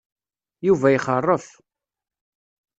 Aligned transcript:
Yuba 0.67 0.87
ixeṛṛef. 0.97 1.45